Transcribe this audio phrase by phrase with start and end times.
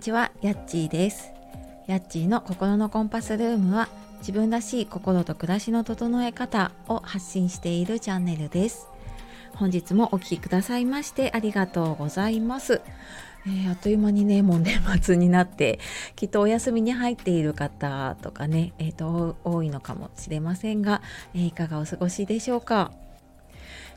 [0.00, 1.30] ちは、やっちーです。
[1.86, 3.88] やっちーの心のコンパスルームは
[4.20, 8.88] 自分らしい心と暮らしの整え方を発信しているチャンネルです。
[9.54, 12.80] 本日もお聴きくださいましてありがとうございます。
[13.46, 15.80] えーあっという間にねもう年末になって
[16.16, 21.02] きっとお休みに入っている方とかね、えーと多いのかもしれませんが、
[21.34, 22.92] えーいかがお過ごしでしょうか？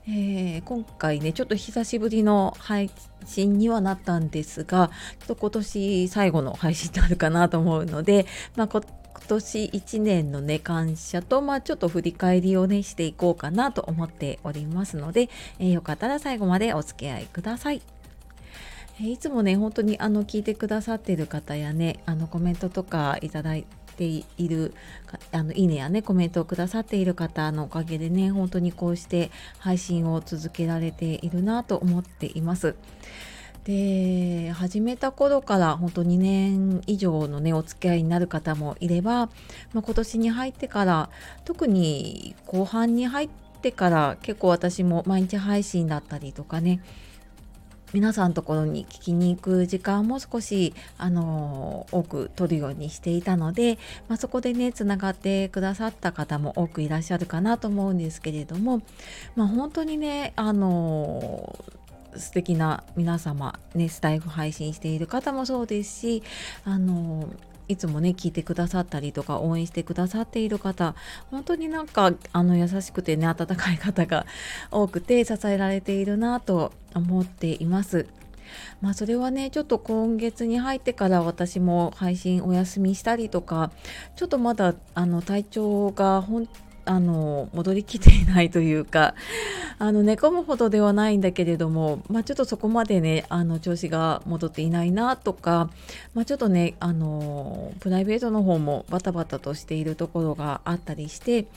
[0.07, 2.89] えー今回ねちょっと久しぶりの配
[3.25, 8.83] 信にはなったんですがちょっと今年最後の配信になるかなと思うので、 まあ、今
[9.27, 15.29] 年1年のね感謝と、まあ、ちょっと振り返りをねしていこうかなと思っておりますので、
[15.59, 17.81] えーよかったら最後までお付き合いください。
[19.01, 24.73] えいつもね本当にあの聞いてくださってる方やねあのコメントとかいただいてている
[25.31, 32.75] あのいいねやねコメントをくださっている方のおかげでね本当にこうして配信を続けられているなと思っています。
[33.63, 39.27] で始めた頃から本当2年以上のねお付き合いになる方もいれば、
[39.73, 41.09] まあ、今年に入ってから
[41.45, 43.29] 特に後半に入っ
[43.61, 46.81] てから結構私も毎日配信だったりとかね
[47.93, 53.77] 皆さんのところに聞きに行く時間も少し、あの多く取るようにしていたので、
[54.07, 58.81] まあ、そこでねつながってくださった方も多くいらっしゃるかなと思うんですけれども、
[59.35, 61.57] まあ、本当にね、あの
[62.15, 66.23] 素敵な皆様、ね、スタイフ配信している方もそうですし、
[66.65, 67.29] あの
[67.67, 70.95] いつもね聞いてくださったりとか応援してくださっている方
[71.31, 74.25] 本当になんかあの優しくてね温かい方が
[74.71, 78.07] 多くて支えられているなと思っています。
[78.81, 83.71] まあそれはねちょっと今月に入ってから私も配信お休みしたりとか
[84.15, 86.47] ちょっとまだあの体調が本
[86.85, 89.15] あの戻りきっていないというか
[89.79, 95.69] あの寝込むほどではないんだけれども、まあ、ちょっとそこまでねあの調子が戻っていないなとか、
[96.13, 101.47] まあ、ちょっとねあのプライベートの方もバタバタとしているところがあったりして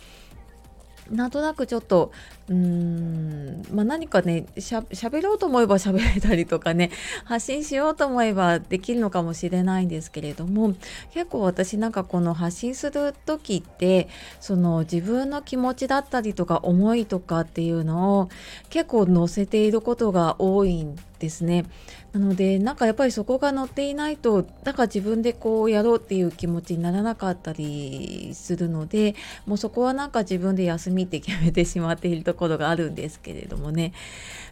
[1.11, 2.13] なんとなくちょっと
[2.49, 6.91] うーん、まあ、何かねしゃ喋ろうと思えば 喋れたりとかね
[7.25, 10.75] 発信しようと思えばできるのかもしれないんですけれども
[11.13, 14.09] 結構私なんかこの発信する時って
[14.41, 18.29] その自分の気持ちだったりとか思いとかっていうのを
[18.71, 21.65] 結構載せていることが多いんですね。
[22.13, 33.93] なのでなんかやっぱりそこが載っていないとだから自分でこうやろうっていう気持ちにならなかったりするのでもうそこはなんか自分で休みって決めてしまっているところがあるんですけれどもね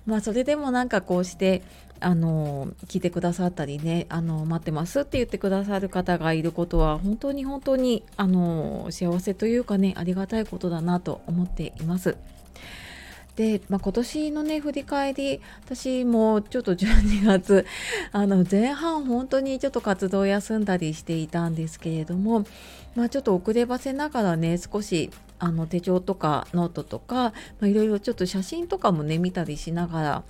[0.06, 1.62] まあそれでもなんかこうして
[2.00, 12.16] あの聞いてくださったりねあの待ってますって言ってくださる方がいることは本当に本当にあの幸せというかねありがたいことだなと思っています。
[13.36, 17.66] で、まあ、今年のね振り返り私もちょっと12月
[18.12, 22.44] あの前半本当にちょっと活動休んだりしていたんですけれども、
[22.94, 30.22] まあ、ちょっと遅ればせながらね少しあの手帳とかノートとか、いろいろちょっと写真とかもね見たりしながら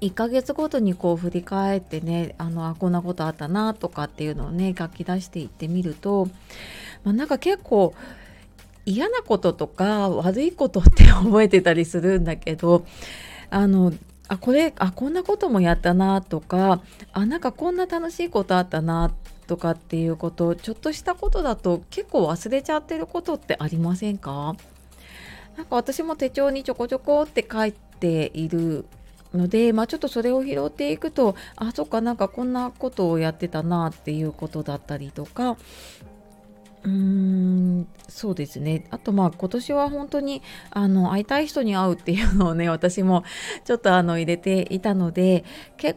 [0.00, 6.26] 1ヶ月ごとにこう振り返ってねあのあこんなことあったなとかっていうのをね書き出していってみると、
[7.04, 7.94] まあ、なんか結構
[8.86, 12.84] 嫌なこととか悪いことって覚えてたりするんだけど
[13.50, 13.92] あの
[14.28, 16.80] あこれあこんなこともやったなとか
[17.12, 19.12] あなんかこんな楽しいことあったな
[19.46, 24.56] とかっていうことちょっとしたことだと結構忘れちゃってることってありませんか？
[25.56, 28.86] なんか私も手帳にちょこちょこって書いている
[29.34, 35.56] ので、まあ、ちょっとそれを拾っていくとあそっかなんかこんなことをやってたなっていうことだったりとか
[36.84, 43.24] うーんそうですねあとまあ今年は本当にあの会いたい人に会うっていうのをね私も
[43.64, 45.44] ちょっとあの入れていたので
[45.76, 45.96] け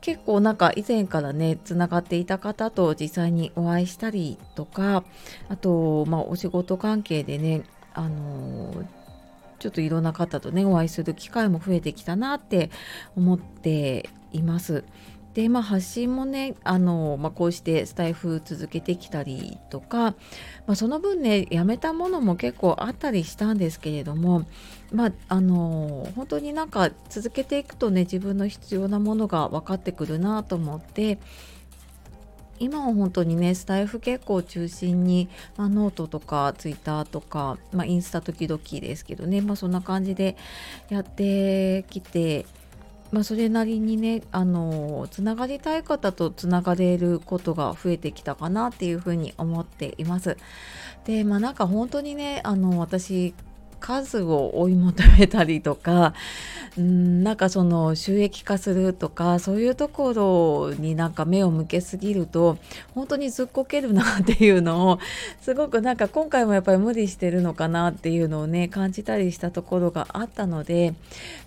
[0.00, 5.04] 結構なんか以前からねつながっていた方と実際にお会いしたりとか
[5.48, 8.72] あとまあお仕事関係でねあの
[9.58, 12.70] ちょっといろんな方とねお会いする機会も増えてきたなって
[13.16, 14.84] 思っています。
[15.34, 20.14] でまあ発信もねあの、まあ、こうしてスタイフ続けてきたりとか、ま
[20.68, 24.46] あ、その分ねやめたものも結構あったりしたんですけれども
[24.92, 31.18] まああの本当になんか続けていくとね自分の必要なものが分かってくるなと思って
[32.60, 40.36] 今は本当にねスタエフ結構中心に、まあ、ノートとかツイッターとか、まあ、インスタ時々ですけどね、まあ、そんな感じで
[40.88, 42.46] やってきて、
[43.12, 50.36] まあ、それなりにねあのつながりたい方とつながれることが増えてきたかなっていうふうに思っています。
[51.04, 53.34] でまあなんか本当にねあの私
[53.78, 56.14] 数を追い求めたりとか
[56.76, 62.58] うんなんかその収益化するとかそういうところになんか目を向けすぎると
[62.94, 64.98] 本当にずっこけるなっていうのを
[65.40, 70.94] すごくなんか今回もやっぱり無理してるのかなっていうのをね感じたりしたところがあったので、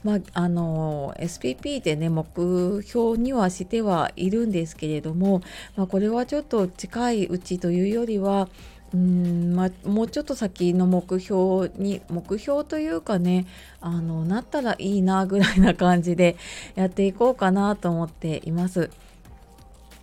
[0.04, 5.42] まあ、あの SPP でね目標にはしてはいるんですけれども、
[5.76, 8.48] まあ、これはちょっと近いうちというよりは
[8.94, 13.46] うんまあ、もうちょっと先の目標に目標というかね
[13.82, 16.38] あのなったらいいなぐらいな感じで
[16.76, 18.90] やっていこうかなと思っています。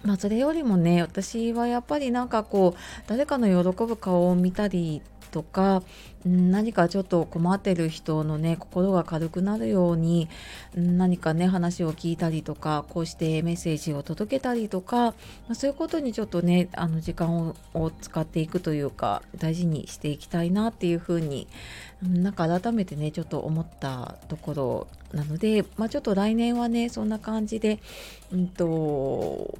[0.02, 5.00] まあ、それよりもね私はやっぱりなんかこう誰かの喜ぶ顔を見たり
[5.34, 5.82] とか、
[6.24, 10.28] 何かちょっと困ってる人のね心が軽くなるように、
[10.76, 15.14] 何かね話を聞いたりとかこうしてメッセージを届けたりとか、
[15.52, 21.48] そういうことにちょっとねあの時間を使っていくというか大事にしていきたいなっていうふうに、
[22.00, 27.80] なんか改めてねちょっと思ったところなので、まあ、ちょっと来年はねそんな感じで、
[28.32, 29.58] うんと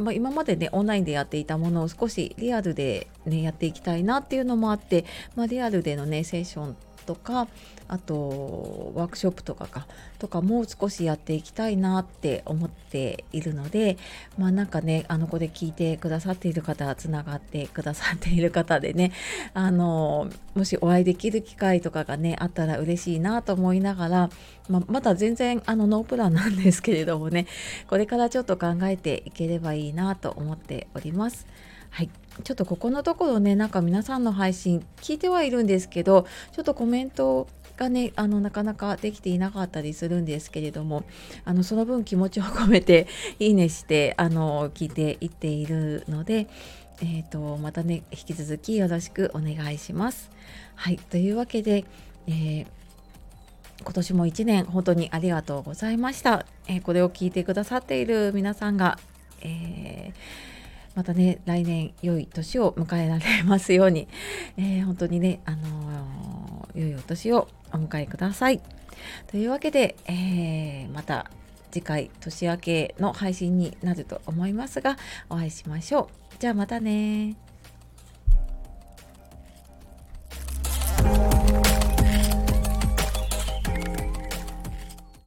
[0.00, 5.04] まあ、今までねオンラインでやっていたものを少しリアルで、ね、やっていきたいなっていうのもあって、
[5.36, 6.76] まあ、リアルでのねセッション
[7.06, 7.48] とか
[7.88, 9.86] あとワークショップとかか
[10.18, 13.96] とかもう少しやっていきたいなって思っているので
[14.38, 19.12] まあなんかねあの子で聞いてくださっている方つながってくださっている方でね
[19.54, 24.30] あのもしお会いできる機会とかがねあったら嬉しいなと思いながら、
[24.68, 27.46] まあ、まだ全然あのノープランなんですけれどもね
[27.88, 31.46] これからちょっと考えていければいいなと思っております。
[31.90, 32.10] はい、
[32.44, 41.04] ちょっとここのところねなんか皆さんの配信聞いてはいるんですけどちょっとコメントがねあのなかなかできていなかったりするんですけれども
[41.44, 43.06] あのその分気持ちを込めて
[43.40, 46.46] いいねしてあの聞いていっているので、
[47.00, 50.30] えーと、またね引き続きよろしくお願いします。
[50.74, 51.84] はいというわけで、
[52.26, 52.66] えー
[53.82, 56.44] 今年も1年本当にありがとうございました。
[56.66, 58.98] えー、これを聞いてくださっている皆さんが、
[59.40, 60.50] えー
[60.94, 64.08] またね来年良い年を迎えられますように、
[64.56, 68.60] えー、本当にね、あのー、良いお年をお迎えください。
[69.28, 71.30] というわけで、えー、また
[71.70, 74.98] 次回年明けの配信になると思いますが
[75.28, 76.34] お会いしましょう。
[76.38, 77.36] じゃあまたね